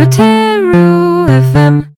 FM. 0.00 1.90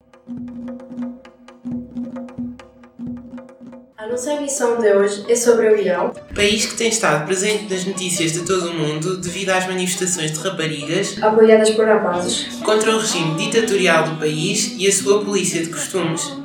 A 3.96 4.08
nossa 4.08 4.32
emissão 4.34 4.80
de 4.80 4.92
hoje 4.92 5.24
é 5.28 5.36
sobre 5.36 5.68
o 5.68 5.76
Irão. 5.76 6.12
País 6.34 6.66
que 6.66 6.74
tem 6.74 6.88
estado 6.88 7.24
presente 7.26 7.72
nas 7.72 7.84
notícias 7.84 8.32
de 8.32 8.40
todo 8.40 8.70
o 8.70 8.74
mundo 8.74 9.18
devido 9.18 9.50
às 9.50 9.68
manifestações 9.68 10.32
de 10.32 10.40
raparigas 10.40 11.22
apoiadas 11.22 11.70
por 11.70 11.86
rapazes. 11.86 12.48
contra 12.64 12.90
o 12.96 12.98
regime 12.98 13.36
ditatorial 13.36 14.08
do 14.08 14.16
país 14.16 14.74
e 14.76 14.88
a 14.88 14.92
sua 14.92 15.24
polícia 15.24 15.62
de 15.62 15.68
costumes. 15.70 16.41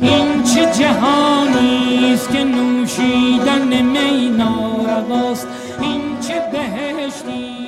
این 0.00 0.42
چه 0.42 0.82
جهانیست 0.82 2.32
که 2.32 2.44
نوشیدن 2.44 3.82
می 3.82 4.28
نارواست 4.28 5.48
این 5.80 6.00
چه 6.28 6.42
بهشتیست 6.52 7.60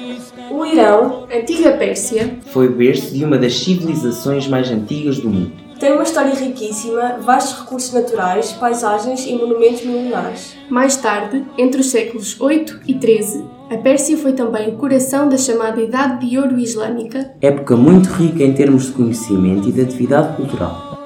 O 0.51 0.65
Irão, 0.67 1.27
antiga 1.39 1.73
Pérsia, 1.83 2.25
Foi 2.53 2.67
o 2.69 2.73
berço 2.73 3.15
de 3.15 3.25
uma 3.25 3.39
das 3.39 3.55
civilizações 3.65 4.47
mais 4.47 4.71
antigas 4.71 5.17
do 5.19 5.31
mundo. 5.31 5.53
tem 5.88 5.94
uma 5.96 6.04
história 6.04 6.34
riquíssima, 6.34 7.18
vastos 7.22 7.62
recursos 7.62 7.94
naturais, 7.94 8.52
paisagens 8.52 9.26
e 9.26 9.34
monumentos 9.34 9.86
milenares. 9.86 10.58
Mais 10.70 10.98
tarde, 10.98 11.46
entre 11.58 11.80
os 11.80 11.90
séculos 11.90 12.36
8 12.42 12.82
e 12.86 12.96
13, 12.96 13.46
a 13.72 13.78
Pérsia 13.78 14.18
foi 14.18 14.34
também 14.34 14.68
o 14.68 14.74
coração 14.74 15.30
da 15.30 15.38
chamada 15.38 15.82
Idade 15.82 16.28
de 16.28 16.38
Ouro 16.38 16.60
Islâmica, 16.60 17.32
Época 17.42 17.78
muito 17.78 18.10
rica 18.10 18.44
em 18.44 18.52
termos 18.52 18.88
de 18.88 18.92
conhecimento 18.92 19.70
e 19.70 19.72
de 19.72 19.80
atividade 19.80 20.36
cultural. 20.36 20.98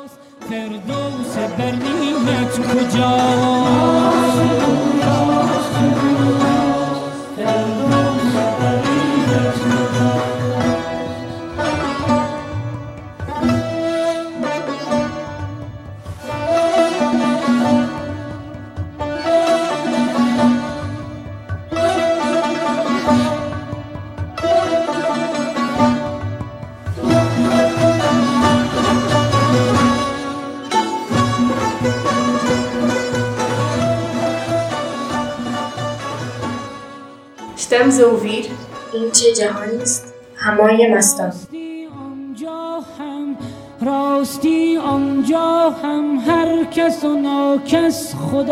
A 37.90 38.04
ouvir 38.04 38.46
این 38.94 39.12
چه 39.12 39.34
جهانی 39.34 39.82
است؟ 39.82 40.14
همای 40.36 40.94
مستان. 40.94 41.28
راستی 41.28 41.88
آنجا 41.88 42.80
هم 43.00 43.38
راستی 43.82 44.78
آنجا 44.78 45.70
هم 45.84 46.16
هر 46.28 46.64
کس 46.64 47.04
و 47.04 47.16
ناکس 47.16 48.16
خداست. 48.16 48.52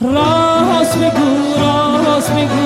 راست 0.00 0.98
بگو 0.98 1.54
راست 1.60 2.32
بگو. 2.32 2.65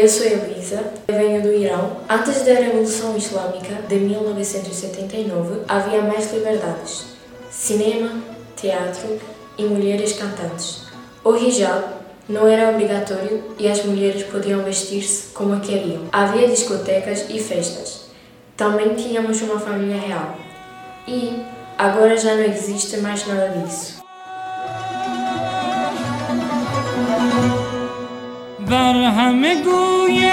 Eu 0.00 0.08
sou 0.08 0.26
Elisa, 0.26 0.84
eu 1.08 1.14
venho 1.14 1.42
do 1.42 1.52
Irão. 1.52 1.96
Antes 2.08 2.42
da 2.42 2.52
Revolução 2.52 3.16
Islâmica 3.16 3.74
de 3.88 3.94
1979, 3.96 5.62
havia 5.66 6.02
mais 6.02 6.30
liberdades: 6.32 7.06
cinema, 7.50 8.20
teatro 8.54 9.18
e 9.56 9.64
mulheres 9.64 10.12
cantantes. 10.12 10.82
O 11.24 11.34
hijab 11.34 11.84
não 12.28 12.46
era 12.46 12.70
obrigatório 12.70 13.42
e 13.58 13.68
as 13.68 13.84
mulheres 13.84 14.24
podiam 14.24 14.62
vestir-se 14.62 15.32
como 15.32 15.60
queriam. 15.60 16.02
Havia 16.12 16.48
discotecas 16.48 17.24
e 17.30 17.40
festas. 17.40 18.06
Também 18.56 18.94
tínhamos 18.94 19.40
uma 19.42 19.58
família 19.58 20.00
real. 20.00 20.36
E 21.08 21.40
agora 21.78 22.16
já 22.16 22.34
não 22.34 22.44
existe 22.44 22.98
mais 22.98 23.26
nada 23.26 23.48
disso. 23.48 23.95
بر 28.70 28.94
همه 28.94 29.62
گویند 29.62 30.32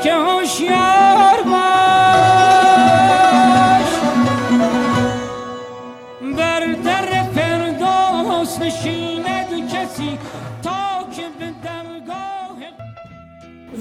که 0.00 0.12
هوشیار 0.12 1.42
باش. 1.44 1.54
بر 6.36 6.66
در 6.84 7.22
فردوس 7.34 8.58
نشیند 8.60 9.68
کسی 9.72 10.18
تا 10.62 11.06
که 11.16 11.22
به 11.38 11.46
درگاه 11.64 12.56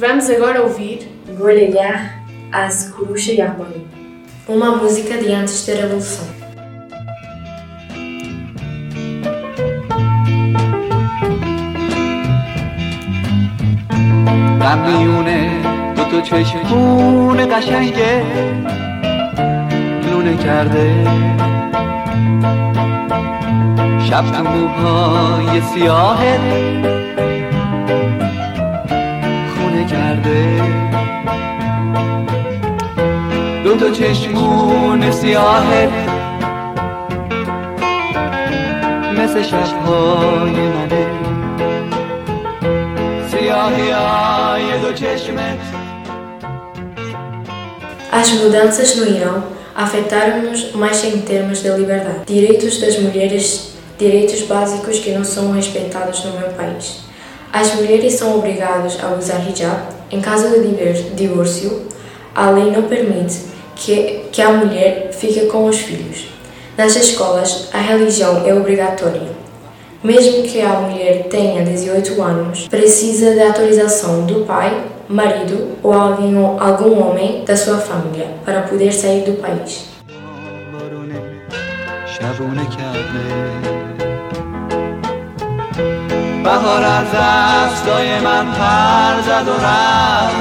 رمزگار 0.02 0.58
اوید 0.58 1.02
گلگه 1.42 2.00
از 2.52 2.92
کروش 2.92 3.28
یعبانی 3.28 3.86
اما 4.50 4.76
موزیکا 4.76 5.16
دیانتش 5.16 5.60
در 5.60 5.86
اون 5.86 6.02
غم 14.64 14.80
میونه 14.80 15.50
دو 15.96 16.04
تا 16.04 16.22
چشمون 16.22 17.38
قشنگه 17.46 18.24
لونه 20.12 20.38
کرده. 20.38 21.08
شب 24.10 24.24
تو 24.32 24.44
موهای 24.44 25.62
سیاهت 25.62 26.40
خونه 29.56 29.86
کرده. 29.86 30.62
دو 33.64 33.76
تا 33.76 33.90
چشمون 33.90 35.12
سیاهت 35.12 35.90
مثل 39.18 39.42
شبهای 39.42 40.52
منه. 40.52 41.08
سیاهی 43.28 43.92
As 48.12 48.30
mudanças 48.32 48.96
no 48.96 49.08
Irão 49.08 49.44
afetaram-nos 49.74 50.72
mais 50.74 51.04
em 51.04 51.20
termos 51.22 51.64
de 51.64 51.70
liberdade. 51.70 52.26
Direitos 52.28 52.80
das 52.80 53.00
mulheres, 53.00 53.72
direitos 53.98 54.44
básicos 54.44 55.00
que 55.00 55.10
não 55.12 55.24
são 55.24 55.52
respeitados 55.52 56.24
no 56.26 56.40
meu 56.40 56.50
país. 56.50 57.00
As 57.52 57.74
mulheres 57.74 58.14
são 58.14 58.38
obrigadas 58.38 59.04
a 59.04 59.16
usar 59.16 59.44
hijab. 59.50 59.82
Em 60.12 60.22
caso 60.22 60.50
de 60.50 61.16
divórcio, 61.16 61.88
a 62.36 62.52
lei 62.52 62.70
não 62.70 62.84
permite 62.84 63.46
que, 63.76 64.26
que 64.32 64.42
a 64.44 64.52
mulher 64.52 65.10
fique 65.12 65.48
com 65.48 65.66
os 65.66 65.80
filhos. 65.80 66.28
Nas 66.78 66.96
escolas, 66.96 67.70
a 67.74 67.80
religião 67.80 68.46
é 68.46 68.54
obrigatória. 68.54 69.43
Mesmo 70.03 70.45
que 70.45 70.61
a 70.61 70.75
mulher 70.81 71.25
tenha 71.29 71.65
18 71.65 72.23
anos, 72.23 72.69
precisa 72.69 73.35
da 73.35 73.49
autorização 73.49 74.25
do 74.27 74.45
pai, 74.45 74.85
marido 75.09 75.77
ou 75.83 75.93
alguém, 75.93 76.35
algum 76.61 77.03
homem 77.03 77.45
da 77.45 77.57
sua 77.57 77.79
família 77.79 78.29
para 78.45 78.63
poder 78.63 78.93
sair 78.93 79.23
do 79.23 79.35
país. 79.43 79.89
بارونه 80.73 81.21
شبونه 82.07 82.67
کرده 82.77 83.25
بهار 86.45 86.85
از 86.85 87.07
دستای 87.07 88.21
من 88.21 88.47
پر 88.53 89.23
زد 89.27 89.49
و 89.49 89.53
رفت 89.53 90.37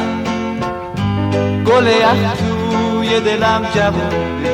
گل 1.65 1.87
یخ 1.87 2.37
توی 2.37 3.09
توی 3.09 3.19
دلم 3.19 3.61
جوونه 3.75 4.43
کرده 4.43 4.50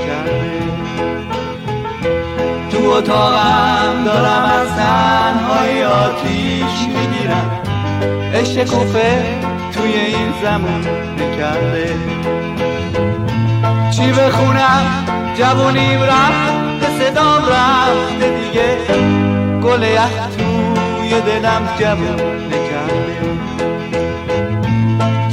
تو 2.79 2.91
اتاقم 2.91 4.05
دارم 4.05 4.45
از 4.45 4.69
تنهای 4.77 5.85
آتیش 5.85 6.89
می‌گیرم. 6.89 7.61
عشق 8.35 8.65
کوفه 8.65 9.25
توی 9.73 9.93
این 9.93 10.33
زمان 10.43 10.87
نکرده. 11.19 11.95
چی 13.91 14.13
بخونم؟ 14.13 15.05
جوونیم 15.39 16.03
رفت 16.03 16.99
صدام 16.99 17.43
رفته 17.43 18.39
دیگه. 18.41 18.77
گل 19.63 19.83
یخ 19.83 20.29
توی 20.37 21.21
دلم 21.21 21.69
جوون 21.79 22.47
نکرده. 22.47 23.19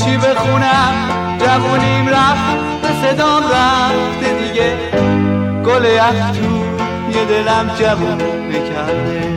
چی 0.06 0.18
بخونم؟ 0.18 0.94
جوونیم 1.40 2.10
رفت 2.10 3.02
صدام 3.02 3.44
رفته 3.44 4.34
دیگه. 4.44 4.78
گل 5.66 5.86
یخ 5.86 6.32
توی 6.32 6.65
دلم 7.24 7.76
جوون 7.80 8.18
نکرده. 8.50 9.35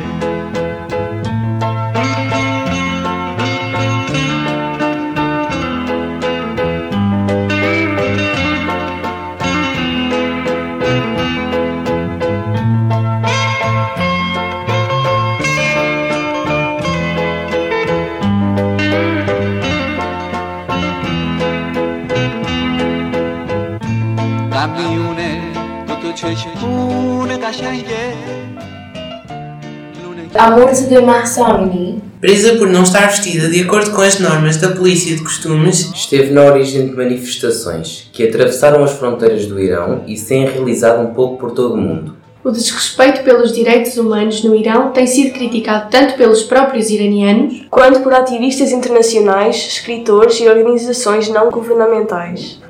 A 30.39 30.53
morte 30.53 30.85
de 30.85 30.95
Amini 30.95 32.01
Presa 32.21 32.55
por 32.55 32.69
não 32.69 32.85
estar 32.85 33.09
vestida 33.09 33.49
de 33.49 33.61
acordo 33.61 33.91
com 33.91 34.03
as 34.03 34.21
normas 34.21 34.57
da 34.57 34.71
polícia 34.71 35.17
de 35.17 35.21
costumes, 35.21 35.91
Esteve 35.93 36.31
na 36.31 36.45
origem 36.45 36.87
de 36.87 36.95
manifestações 36.95 38.09
que 38.13 38.23
atravessaram 38.23 38.85
as 38.85 38.93
fronteiras 38.93 39.47
do 39.47 39.59
Irão 39.59 40.05
e 40.07 40.17
se 40.17 40.29
têm 40.29 40.47
realizado 40.47 41.03
um 41.03 41.13
pouco 41.13 41.39
por 41.39 41.51
todo 41.51 41.75
o 41.75 41.77
mundo. 41.77 42.15
O 42.45 42.53
desrespeito 42.53 43.25
pelos 43.25 43.53
direitos 43.53 43.97
humanos 43.97 44.45
no 44.45 44.55
Irão 44.55 44.93
tem 44.93 45.09
sido 45.09 45.33
criticado 45.33 45.91
tanto 45.91 46.15
pelos 46.17 46.45
próprios 46.45 46.89
iranianos 46.89 47.67
quanto 47.69 47.99
por 47.99 48.15
ativistas 48.15 48.71
internacionais, 48.71 49.57
escritores 49.57 50.39
e 50.39 50.49
organizações 50.49 51.29
não 51.29 51.51
governamentais. 51.51 52.61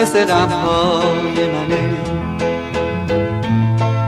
مثل 0.00 0.24
غمهای 0.24 1.46
منه. 1.46 1.94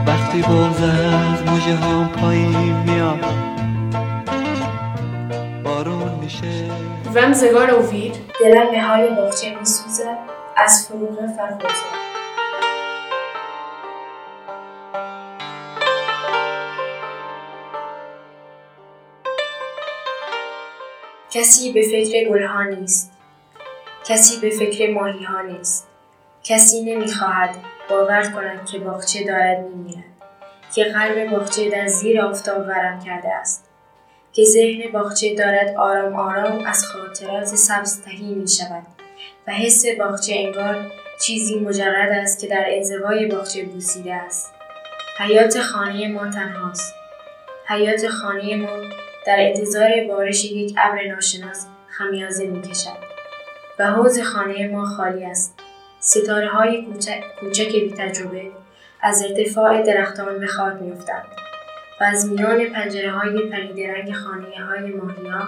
وقتی 0.07 0.41
بغز 0.41 0.83
از 0.83 1.43
موجه 1.47 1.75
هم 1.75 2.09
پایین 2.09 2.75
میاد 2.75 3.25
بارون 5.63 6.11
میشه. 6.21 6.69
agora 7.13 7.73
ouvir 7.73 8.17
دلم 8.41 8.71
به 8.71 8.81
حال 8.81 9.15
باغچه 9.15 9.55
میسوزد 9.59 10.17
از 10.57 10.87
فروغ 10.87 11.15
فرخوزه 11.37 11.83
کسی 21.31 21.73
به 21.73 21.81
فکر 21.81 22.29
گلها 22.29 22.63
نیست. 22.63 23.12
کسی 24.07 24.39
به 24.41 24.49
فکر 24.49 24.93
ماهی 24.93 25.23
ها 25.23 25.41
نیست 25.41 25.87
کسی 26.43 26.81
نمی‌خواهد 26.83 27.55
باور 27.89 28.31
کند 28.35 28.65
که 28.65 28.79
باغچه 28.79 29.23
دارد 29.23 29.59
میمیرد 29.59 30.03
که 30.75 30.83
قلب 30.83 31.29
باغچه 31.29 31.69
در 31.69 31.87
زیر 31.87 32.21
آفتاب 32.21 32.67
ورم 32.67 32.99
کرده 32.99 33.29
است 33.29 33.69
که 34.33 34.43
ذهن 34.43 34.91
باغچه 34.91 35.35
دارد 35.35 35.75
آرام 35.75 36.15
آرام 36.15 36.65
از 36.65 36.85
خاطرات 36.85 37.45
سبز 37.45 38.01
تهی 38.01 38.35
می 38.35 38.47
شود 38.47 38.83
و 39.47 39.51
حس 39.51 39.85
باغچه 39.99 40.33
انگار 40.35 40.91
چیزی 41.21 41.59
مجرد 41.59 42.11
است 42.11 42.39
که 42.39 42.47
در 42.47 42.65
انزوای 42.67 43.25
باغچه 43.25 43.63
بوسیده 43.63 44.13
است. 44.13 44.53
حیات 45.17 45.59
خانه 45.59 46.07
ما 46.07 46.31
تنهاست. 46.31 46.95
حیات 47.67 48.07
خانه 48.07 48.55
ما 48.55 48.77
در 49.27 49.35
انتظار 49.39 49.89
بارش 50.07 50.45
یک 50.45 50.75
ابر 50.77 51.07
ناشناس 51.07 51.65
خمیازه 51.89 52.47
می 52.47 52.61
کشد 52.61 53.02
و 53.79 53.87
حوض 53.87 54.21
خانه 54.21 54.67
ما 54.67 54.85
خالی 54.85 55.25
است. 55.25 55.59
ستاره 55.99 56.49
های 56.49 56.85
کوچک, 56.85 57.23
کوچک 57.39 57.71
بی 57.71 57.93
تجربه 57.97 58.51
از 59.01 59.23
ارتفاع 59.23 59.81
درختان 59.81 60.39
به 60.39 60.47
خاک 60.47 60.73
می 60.81 60.91
و 62.01 62.03
از 62.03 62.29
میان 62.29 62.65
پنجره 62.65 63.11
های 63.11 63.49
پریدرنگ 63.49 64.13
خانه 64.13 64.65
های 64.65 64.91
ماهیا 64.91 65.47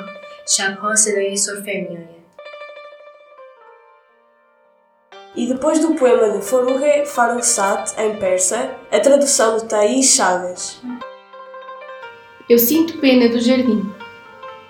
شبها 0.58 0.96
صدای 0.96 1.38
سرفه 1.38 1.88
می 1.90 1.98
آید. 1.98 2.16
E 5.38 5.48
depois 5.48 5.80
do 5.80 5.96
poema 5.96 6.30
de 6.30 6.42
Foruge 6.42 7.06
Farrokhzad, 7.06 7.84
em 7.98 8.16
persa, 8.16 8.72
a 8.90 9.00
tradução 9.02 9.58
de 9.58 9.66
Thaís 9.66 10.16
Chagas. 10.16 10.82
Eu 12.50 12.58
sinto 12.58 13.00
pena 13.00 13.28
do 13.28 13.40
jardim. 13.42 13.82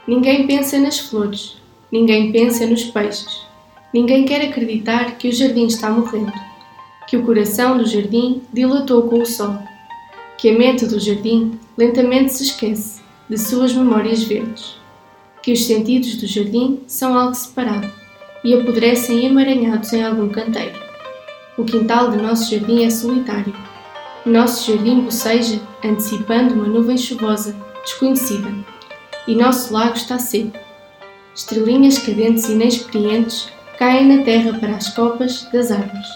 Ninguém 0.07 0.47
pensa 0.47 0.79
nas 0.79 0.99
flores, 0.99 1.61
ninguém 1.91 2.31
pensa 2.31 2.65
nos 2.65 2.83
peixes, 2.85 3.41
ninguém 3.93 4.25
quer 4.25 4.41
acreditar 4.41 5.17
que 5.17 5.29
o 5.29 5.31
jardim 5.31 5.67
está 5.67 5.89
morrendo, 5.89 6.33
que 7.07 7.17
o 7.17 7.23
coração 7.23 7.77
do 7.77 7.85
jardim 7.85 8.41
dilatou 8.51 9.03
com 9.03 9.19
o 9.19 9.25
sol, 9.25 9.57
que 10.37 10.49
a 10.49 10.57
mente 10.57 10.85
do 10.85 10.99
jardim 10.99 11.59
lentamente 11.77 12.33
se 12.33 12.43
esquece 12.43 13.01
de 13.29 13.37
suas 13.37 13.73
memórias 13.73 14.23
verdes, 14.23 14.75
que 15.41 15.51
os 15.51 15.65
sentidos 15.65 16.15
do 16.15 16.27
jardim 16.27 16.81
são 16.87 17.17
algo 17.17 17.35
separado 17.35 17.89
e 18.43 18.53
apodrecem 18.53 19.25
emaranhados 19.25 19.91
em 19.93 20.03
algum 20.03 20.29
canteiro. 20.29 20.77
O 21.57 21.63
quintal 21.63 22.11
do 22.11 22.21
nosso 22.21 22.51
jardim 22.51 22.83
é 22.83 22.89
solitário. 22.89 23.55
Nosso 24.25 24.71
jardim 24.71 25.01
boceja, 25.01 25.59
antecipando 25.83 26.53
uma 26.53 26.67
nuvem 26.67 26.97
chuvosa, 26.97 27.55
desconhecida. 27.83 28.53
E 29.27 29.33
nosso 29.35 29.73
lago 29.73 29.95
está 29.95 30.19
seco. 30.19 30.64
Estrelinhas 31.35 31.97
cadentes 31.97 32.47
e 32.47 32.53
inexperientes 32.53 33.49
caem 33.77 34.07
na 34.07 34.23
terra 34.23 34.57
para 34.57 34.75
as 34.75 34.89
copas 34.89 35.47
das 35.51 35.69
árvores. 35.69 36.07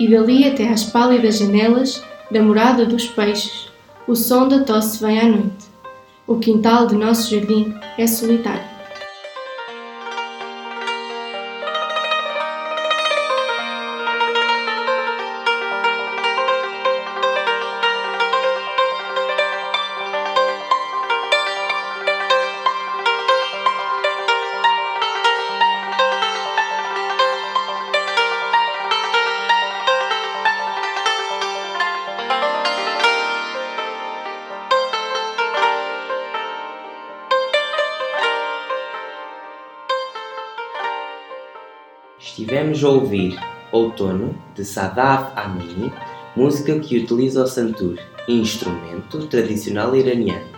E 0.00 0.08
dali 0.08 0.48
até 0.48 0.68
às 0.68 0.84
pálidas 0.84 1.38
janelas 1.38 2.02
da 2.30 2.42
morada 2.42 2.84
dos 2.84 3.06
peixes, 3.06 3.68
o 4.06 4.16
som 4.16 4.48
da 4.48 4.64
tosse 4.64 5.00
vem 5.00 5.20
à 5.20 5.28
noite. 5.28 5.68
O 6.26 6.38
quintal 6.38 6.86
do 6.86 6.98
nosso 6.98 7.30
jardim 7.30 7.72
é 7.96 8.06
solitário. 8.06 8.77
Estivemos 42.38 42.84
a 42.84 42.88
ouvir 42.90 43.36
Outono, 43.72 44.32
de 44.54 44.64
Sadaf 44.64 45.32
Amini, 45.34 45.92
música 46.36 46.78
que 46.78 46.96
utiliza 46.96 47.42
o 47.42 47.46
santur, 47.48 47.98
instrumento 48.28 49.26
tradicional 49.26 49.96
iraniano. 49.96 50.57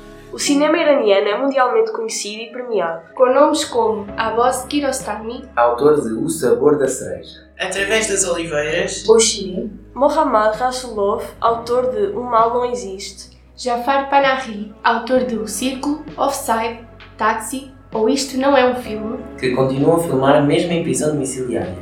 O 0.31 0.39
cinema 0.39 0.77
iraniano 0.77 1.27
é 1.27 1.37
mundialmente 1.37 1.91
conhecido 1.91 2.41
e 2.41 2.51
premiado. 2.51 3.13
Com 3.13 3.33
nomes 3.33 3.65
como 3.65 4.07
Abbas 4.15 4.63
Kiarostami, 4.65 5.43
autor 5.55 6.01
de 6.01 6.13
O 6.13 6.29
Sabor 6.29 6.77
da 6.77 6.87
Cereja, 6.87 7.49
Através 7.59 8.07
das 8.07 8.23
Oliveiras, 8.23 9.03
Boshiri, 9.05 9.69
Mohammad 9.93 10.55
Rasulov, 10.55 11.25
autor 11.39 11.91
de 11.91 12.15
O 12.15 12.23
Mal 12.23 12.53
Não 12.53 12.65
Existe. 12.65 13.37
Jafar 13.57 14.09
Panahi, 14.09 14.73
autor 14.83 15.25
do 15.25 15.47
Círculo, 15.47 16.03
Offside, 16.17 16.79
Taxi 17.17 17.71
ou 17.93 18.07
Isto 18.09 18.37
Não 18.37 18.55
É 18.55 18.65
um 18.65 18.75
Filme, 18.75 19.19
que 19.37 19.53
continuou 19.53 19.97
a 19.97 20.03
filmar 20.03 20.43
mesmo 20.47 20.71
em 20.71 20.81
prisão 20.81 21.11
domiciliária. 21.11 21.77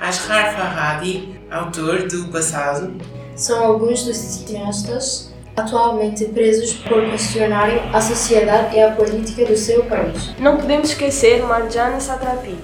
Ashrar 0.00 0.56
Farhadi, 0.56 1.38
autor 1.50 2.08
do 2.08 2.32
Passado, 2.32 2.94
são 3.36 3.62
alguns 3.62 4.02
dos 4.04 4.16
cineastas 4.16 5.29
atualmente 5.59 6.25
presos 6.25 6.73
por 6.73 7.01
questionarem 7.09 7.81
a 7.93 8.01
sociedade 8.01 8.75
e 8.75 8.81
a 8.81 8.91
política 8.91 9.45
do 9.45 9.55
seu 9.55 9.83
país. 9.83 10.33
Não 10.39 10.57
podemos 10.57 10.89
esquecer 10.89 11.43
Marjana 11.43 11.99
Satrapi, 11.99 12.55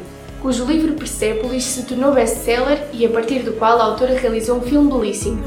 cujo 0.42 0.66
livro 0.66 0.94
Persepolis 0.94 1.64
se 1.64 1.84
tornou 1.84 2.14
best-seller 2.14 2.88
e 2.92 3.06
a 3.06 3.10
partir 3.10 3.40
do 3.40 3.54
qual 3.54 3.80
a 3.80 3.86
autora 3.86 4.14
realizou 4.16 4.58
um 4.58 4.62
filme 4.62 4.92
belíssimo. 4.92 5.42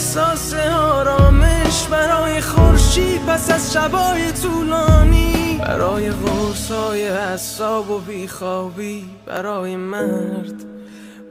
احساس 0.00 0.54
آرامش 0.54 1.86
برای 1.90 2.40
خورشید 2.40 3.26
پس 3.26 3.50
از 3.50 3.72
شبای 3.72 4.32
طولانی 4.32 5.33
برای 5.59 6.09
غرصای 6.09 7.07
حساب 7.07 7.91
و 7.91 7.99
بیخوابی 7.99 9.05
برای 9.25 9.75
مرد 9.75 10.63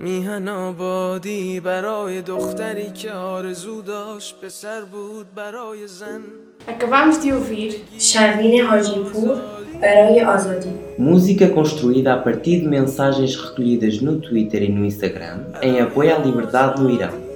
میهن 0.00 0.48
آبادی 0.48 1.60
برای 1.60 2.22
دختری 2.22 2.90
که 2.90 3.12
آرزو 3.12 3.82
داشت 3.82 4.40
پسر 4.40 4.80
بود 4.80 5.26
برای 5.34 5.86
زن 5.86 6.20
Acabamos 6.68 7.18
de 7.24 7.32
ouvir 7.32 7.72
Sharvine 7.98 8.60
Hajipur 8.70 9.36
برای 9.82 10.20
آزادی 10.20 10.68
Música 10.98 11.48
construída 11.48 12.14
a 12.14 12.16
partir 12.16 12.60
de 12.62 12.68
mensagens 12.68 13.36
recolhidas 13.36 14.00
no 14.00 14.14
Twitter 14.26 14.62
e 14.62 14.68
no 14.68 14.84
Instagram 14.84 15.38
em 15.62 15.80
apoio 15.80 16.16
à 16.16 16.18
liberdade 16.18 16.80
no 16.80 16.88
Irão. 16.90 17.33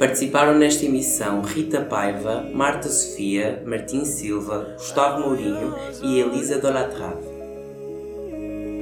Participaram 0.00 0.54
nesta 0.58 0.84
emissão 0.84 1.40
Rita 1.42 1.80
Paiva, 1.80 2.44
Marta 2.52 2.88
Sofia, 2.88 3.62
Martim 3.64 4.04
Silva, 4.04 4.74
Gustavo 4.76 5.22
Mourinho 5.22 5.74
e 6.02 6.20
Elisa 6.20 6.58
Dolatrave. 6.60 7.36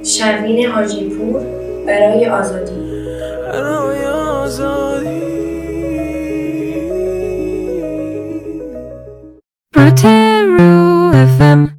شروین 0.05 0.65
حاجی 0.71 1.09
پور 1.09 1.41
برای 1.87 2.25
آزادی 2.25 3.05
برای 3.51 4.05
آزادی 4.05 5.21
Protero 9.73 11.11
FM 11.37 11.69